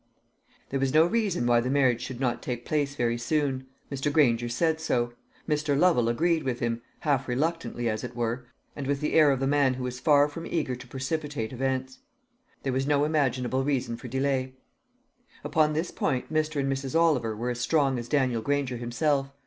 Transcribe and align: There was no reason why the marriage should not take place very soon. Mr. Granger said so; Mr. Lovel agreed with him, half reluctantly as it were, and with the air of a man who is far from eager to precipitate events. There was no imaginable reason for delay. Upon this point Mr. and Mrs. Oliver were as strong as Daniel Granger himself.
There 0.71 0.79
was 0.79 0.95
no 0.95 1.05
reason 1.05 1.45
why 1.45 1.59
the 1.61 1.69
marriage 1.69 2.01
should 2.01 2.19
not 2.19 2.41
take 2.41 2.65
place 2.65 2.95
very 2.95 3.19
soon. 3.19 3.67
Mr. 3.91 4.11
Granger 4.11 4.49
said 4.49 4.81
so; 4.81 5.13
Mr. 5.47 5.77
Lovel 5.77 6.09
agreed 6.09 6.41
with 6.41 6.59
him, 6.59 6.81
half 7.01 7.27
reluctantly 7.27 7.87
as 7.87 8.03
it 8.03 8.15
were, 8.15 8.47
and 8.75 8.87
with 8.87 8.99
the 8.99 9.13
air 9.13 9.29
of 9.29 9.43
a 9.43 9.45
man 9.45 9.75
who 9.75 9.85
is 9.85 9.99
far 9.99 10.27
from 10.27 10.47
eager 10.47 10.75
to 10.75 10.87
precipitate 10.87 11.53
events. 11.53 11.99
There 12.63 12.73
was 12.73 12.87
no 12.87 13.05
imaginable 13.05 13.63
reason 13.63 13.95
for 13.95 14.07
delay. 14.07 14.55
Upon 15.43 15.73
this 15.73 15.91
point 15.91 16.33
Mr. 16.33 16.59
and 16.59 16.73
Mrs. 16.73 16.99
Oliver 16.99 17.35
were 17.35 17.51
as 17.51 17.59
strong 17.61 17.99
as 17.99 18.09
Daniel 18.09 18.41
Granger 18.41 18.77
himself. 18.77 19.31